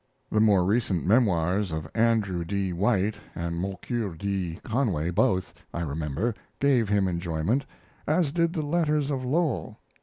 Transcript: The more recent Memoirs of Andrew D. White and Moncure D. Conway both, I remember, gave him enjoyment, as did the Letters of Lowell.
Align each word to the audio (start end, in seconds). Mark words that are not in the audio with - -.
The 0.31 0.39
more 0.39 0.65
recent 0.65 1.05
Memoirs 1.05 1.71
of 1.71 1.87
Andrew 1.93 2.43
D. 2.43 2.73
White 2.73 3.17
and 3.35 3.57
Moncure 3.57 4.15
D. 4.15 4.59
Conway 4.63 5.11
both, 5.11 5.53
I 5.75 5.81
remember, 5.81 6.33
gave 6.59 6.89
him 6.89 7.07
enjoyment, 7.07 7.67
as 8.07 8.31
did 8.31 8.53
the 8.53 8.63
Letters 8.63 9.11
of 9.11 9.23
Lowell. 9.23 9.77